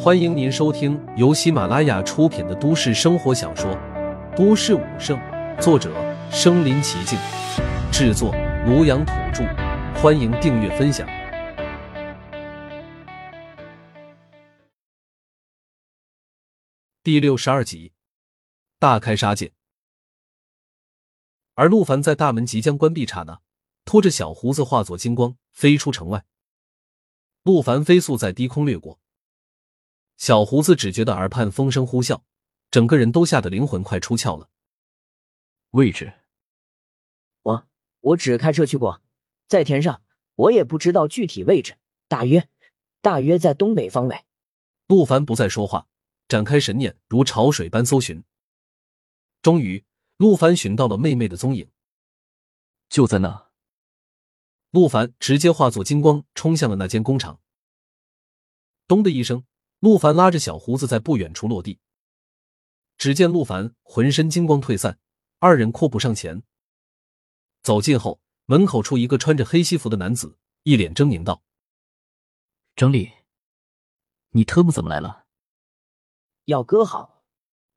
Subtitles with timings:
[0.00, 3.68] 欢迎您收听由喜马拉雅出品的都市生活小说
[4.36, 5.18] 《都市武圣》，
[5.60, 5.92] 作者：
[6.30, 7.18] 身临其境，
[7.90, 8.32] 制作：
[8.64, 9.42] 庐阳土著。
[10.00, 11.04] 欢迎订阅分享。
[17.02, 17.92] 第六十二集，
[18.78, 19.52] 大开杀戒。
[21.54, 23.40] 而陆凡在大门即将关闭刹那，
[23.84, 26.24] 拖着小胡子化作金光飞出城外。
[27.42, 29.00] 陆凡飞速在低空掠过，
[30.18, 32.20] 小胡子只觉得耳畔风声呼啸，
[32.70, 34.50] 整个人都吓得灵魂快出窍了。
[35.70, 36.12] 位置，
[37.42, 37.66] 我
[38.00, 39.00] 我只开车去过，
[39.46, 40.02] 在田上，
[40.34, 42.48] 我也不知道具体位置，大约
[43.00, 44.26] 大约在东北方位。
[44.88, 45.86] 陆凡不再说话，
[46.28, 48.22] 展开神念，如潮水般搜寻。
[49.40, 49.82] 终于。
[50.18, 51.70] 陆凡寻到了妹妹的踪影，
[52.88, 53.50] 就在那。
[54.72, 57.40] 陆凡直接化作金光，冲向了那间工厂。
[58.88, 59.44] 咚的一声，
[59.80, 61.78] 陆凡拉着小胡子在不远处落地。
[62.96, 64.98] 只见陆凡浑身金光退散，
[65.38, 66.42] 二人阔步上前。
[67.62, 71.44] 走近后，门口处一个穿着黑西服的男子一脸狰狞道
[72.74, 73.12] ：“整理，
[74.30, 75.26] 你特么怎么来了？”
[76.46, 77.24] 要哥好。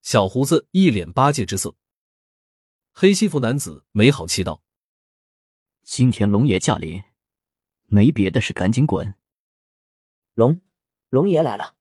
[0.02, 1.76] 小胡子一脸八戒之色。
[2.92, 4.64] 黑西服男子没好气道
[5.86, 7.04] ：“今天龙爷驾临，
[7.86, 9.14] 没别的事，赶紧滚。”
[10.34, 10.60] 龙
[11.10, 11.76] 龙爷来了。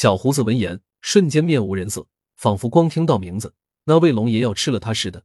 [0.00, 5.24] 小胡子闻言，瞬间面无人色，仿佛光听到名字，那位龙爷要吃了他似的。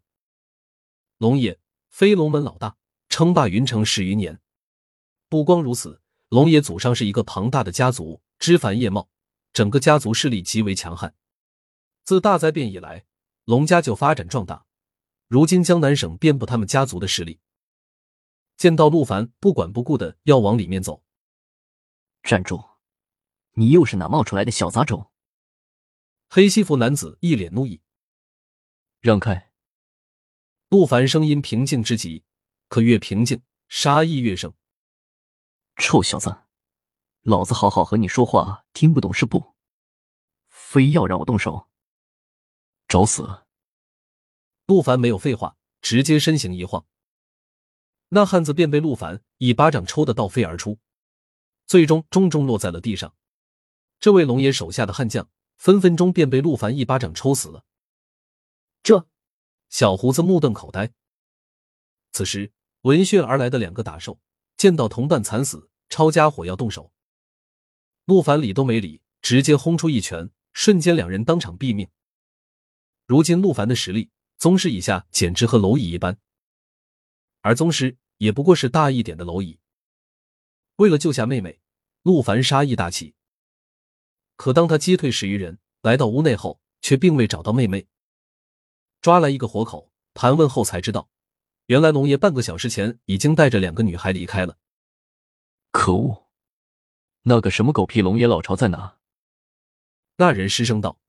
[1.20, 1.60] 龙爷，
[1.92, 2.76] 飞龙门老大，
[3.08, 4.42] 称霸云城十余年。
[5.30, 9.08] 不光如此，龙爷祖上是一个庞大的家族，枝繁叶茂，
[9.54, 11.14] 整个家族势力极为强悍。
[12.04, 13.06] 自大灾变以来，
[13.46, 14.66] 龙家就发展壮大。
[15.28, 17.40] 如今江南省遍布他们家族的势力。
[18.58, 21.04] 见到陆凡，不管不顾的要往里面走。
[22.24, 22.73] 站住！
[23.56, 25.12] 你又是哪冒出来的小杂种？
[26.28, 27.82] 黑西服男子一脸怒意。
[29.00, 29.52] 让开！
[30.70, 32.24] 陆凡声音平静之极，
[32.68, 34.54] 可越平静，杀意越盛。
[35.76, 36.46] 臭小子，
[37.22, 39.56] 老子好好和你说话，听不懂是不？
[40.48, 41.70] 非要让我动手？
[42.88, 43.46] 找死！
[44.66, 46.88] 陆凡没有废话，直接身形一晃，
[48.10, 50.80] 那汉子便被陆凡一巴掌抽得倒飞而出，
[51.68, 53.14] 最终重重落在了地上。
[54.04, 57.64] 这位龙爷手下的悍将分分钟便被陆凡一巴掌抽死了。
[58.84, 59.08] 这
[59.70, 60.92] 小胡子目瞪口呆。
[62.12, 64.20] 此时闻讯而来的两个打手
[64.58, 66.92] 见到同伴惨死，抄家伙要动手，
[68.04, 71.88] 陆凡理都没理，直接轰出一拳，瞬间两人当场毙命。
[73.08, 74.12] 如今陆凡的实力。
[74.36, 76.20] 宗师以下简直和蝼蚁一般，
[77.40, 79.62] 而宗师也不过是大一点的蝼蚁。
[80.76, 81.62] 为了救下妹妹，
[82.02, 83.16] 陆凡杀意大起。
[84.44, 87.88] 可当他击退十余人，来到屋内后，却并未找到妹妹。
[89.00, 91.10] 抓来一个活口，盘问后才知道，
[91.68, 94.58] 原来龙爷半个小时前已经带着两个女孩离开了。
[95.72, 96.28] 可恶！
[97.22, 98.98] 那个什么狗屁龙爷老巢在哪？
[100.18, 101.00] 那人失声道：“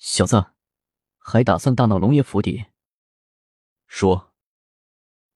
[0.00, 0.46] 小子。”
[1.20, 2.64] 还打算大闹龙爷府邸？
[3.86, 4.32] 说，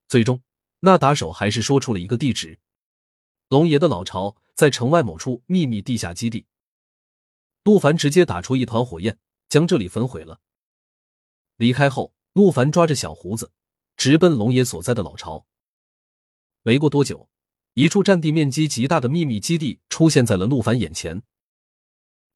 [0.09, 0.43] 最终
[0.81, 2.59] 那打手还是说出了一个地址：
[3.48, 6.47] 龙爷的老巢在城外某处秘密地下基地。
[7.69, 10.41] 陆凡直接打出一团火焰，将这里焚毁了。
[11.56, 13.53] 离开后，陆凡抓着小胡子，
[13.95, 15.47] 直奔龙爷所在的老巢。
[16.62, 17.28] 没过多久，
[17.75, 21.23] 一处占地面积极大的秘密基地出现在了陆凡眼前。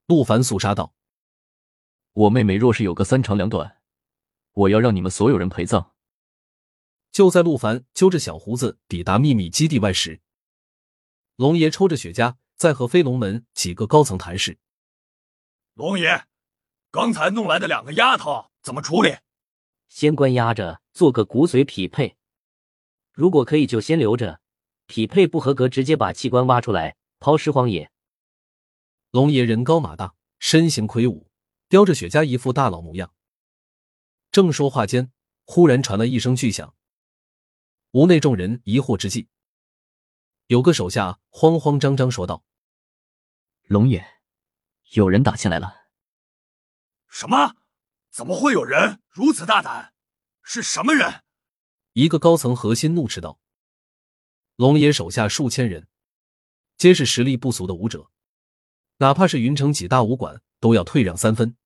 [0.06, 0.94] 陆凡肃杀道。
[2.12, 3.80] 我妹妹若是有个三长两短，
[4.52, 5.94] 我要让你们所有人陪葬。
[7.10, 10.20] 就在陆凡揪着小胡子抵达秘密基地外时，
[11.36, 14.58] 龙爷抽着雪茄在和飞龙门几个高层谈事。
[15.74, 16.26] 龙爷，
[16.90, 19.16] 刚才弄来的两个丫头怎么处理？
[19.88, 22.18] 先关押着，做个骨髓匹配。
[23.12, 24.40] 如果可以，就先留着；
[24.86, 27.90] 匹配不合格，直接把器官挖出来抛尸荒野。
[29.10, 31.30] 龙爷人高马大，身形魁梧。
[31.70, 33.14] 叼着雪茄，一副大佬模样。
[34.30, 35.10] 正说话间，
[35.46, 36.74] 忽然传来一声巨响。
[37.92, 39.28] 屋内众人疑惑之际，
[40.48, 42.44] 有个手下慌慌张张说道
[43.68, 44.11] ：“龙爷，
[44.92, 45.88] 有人打进来了。
[47.08, 47.56] ”“什么？
[48.10, 49.94] 怎么会有人如此大胆？
[50.42, 51.22] 是什么人？”
[51.94, 53.38] 一个高层核心怒斥道
[54.56, 55.88] ：“龙爷手下数千人，
[56.76, 58.10] 皆是实力不俗的武者，
[58.98, 61.56] 哪怕是云城几大武馆，都要退让三分。”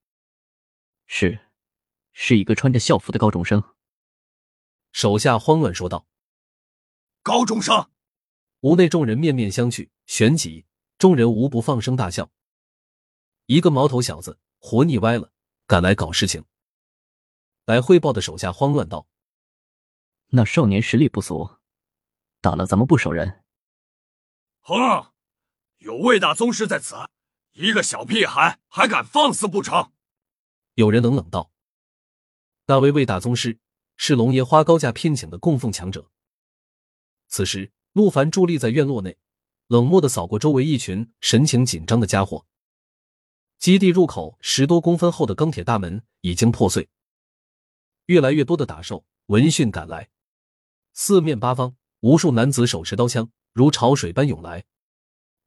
[1.07, 1.39] 是，
[2.13, 3.63] 是一个穿着校服的高中生。
[4.93, 6.07] 手下慌乱说道
[7.23, 7.91] ：“高中生！”
[8.63, 10.67] 屋内众人面面相觑，旋即
[10.99, 12.31] 众人无不放声大笑。
[13.47, 15.33] 一个毛头小子活腻歪了，
[15.67, 16.45] 赶来搞事情。
[17.65, 19.07] 来汇报的手下慌乱道
[20.31, 21.57] ：“那少年实力不俗，
[22.41, 23.45] 打了咱们不少人。”
[24.63, 25.13] 哼，
[25.79, 26.97] 有魏大宗师在此，
[27.53, 29.93] 一个小屁孩还敢放肆不成？
[30.75, 31.53] 有人冷冷道
[32.67, 33.61] ：“那位魏大宗师
[33.97, 36.11] 是龙爷花高价聘请的供奉强者。”
[37.29, 39.19] 此时，陆凡伫立在院落内，
[39.69, 42.45] 冷漠的扫过周围一群神情紧张的家伙。
[43.59, 46.89] 基地入口十多公分厚的钢铁大门已经破碎，
[48.07, 50.11] 越来越多的打兽闻讯赶来，
[50.93, 53.31] 四面八方无数男子手持刀枪。
[53.53, 54.67] 如潮水般涌来，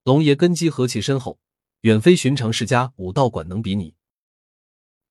[0.03, 1.39] 龙爷根基何其深厚，
[1.81, 3.95] 远非寻常世家武道馆能比拟。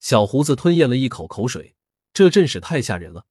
[0.01, 1.77] 小胡子吞咽了一口口水，
[2.13, 3.25] 这阵势太吓人了。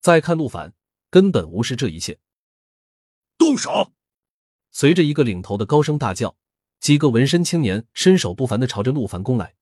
[0.00, 0.74] 再看陆凡，
[1.10, 2.18] 根本无视这一切，
[3.38, 3.92] 动手！
[4.72, 6.36] 随着一个领头的高声大叫，
[6.82, 9.54] 几个纹身青年身手不凡的朝着陆凡攻来。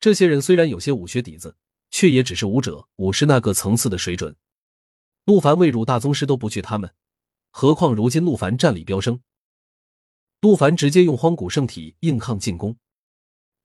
[0.00, 1.56] 这些人虽然有些武学底子，
[1.88, 4.34] 却也只是武者、武师那个层次的水准。
[5.24, 6.92] 陆凡未入大宗师都不惧他们。
[7.52, 9.20] 何况如今陆凡战力飙升，
[10.40, 12.76] 陆凡直接用荒古圣体硬抗进攻，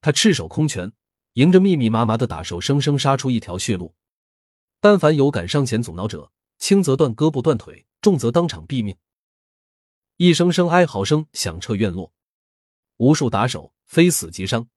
[0.00, 0.92] 他赤手空拳
[1.32, 3.96] 迎着密密麻麻的打手，生生杀出一条血路。
[4.80, 8.96] 但凡有敢上前阻挠者，轻则断胳膊断腿，重则当场毙命。
[10.16, 12.12] 一声声哀嚎声响彻院落，
[12.96, 14.68] 无数打手非死即伤。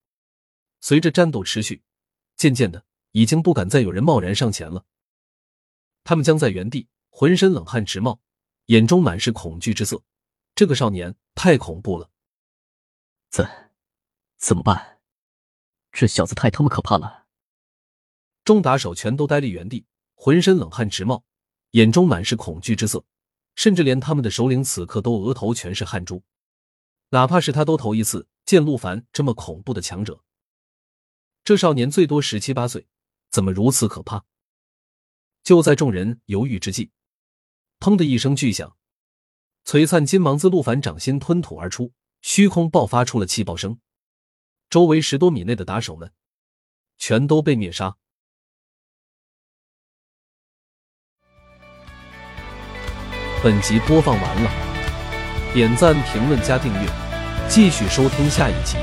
[0.82, 1.84] 随着战斗持续，
[2.36, 4.86] 渐渐的已经不敢再有人贸然上前了，
[6.04, 8.20] 他们僵在原地，浑身冷汗直冒。
[8.68, 10.04] 眼中满是恐惧之色，
[10.54, 12.12] 这个少年太恐怖了。
[13.32, 13.48] 怎
[14.38, 15.00] 怎么办？
[15.92, 17.26] 这小子太他妈可怕了！
[18.46, 21.24] 众打手全都呆立原地，浑身冷汗直冒，
[21.72, 23.04] 眼中满是恐惧之色，
[23.56, 26.24] 甚至连他们的首领此刻都额头全是汗珠。
[27.10, 30.24] 哪怕是他都头一次见陆凡这么恐怖的强者。
[31.44, 32.88] 这少年最多十七八岁，
[33.32, 34.26] 怎么如此可怕？
[35.42, 36.92] 就在众人犹豫之际。
[37.80, 38.78] 砰的一声巨响，
[39.66, 43.80] 璀璨金芒自陆凡掌心吞吐而出，虚空爆发出了气爆声。
[44.70, 46.14] 周围十多米内的打手们
[46.98, 47.98] 全都被灭杀。
[53.42, 54.69] 本集播放完了，
[55.54, 56.88] 点赞、评论、加订阅，
[57.48, 58.78] 继续收听下一集。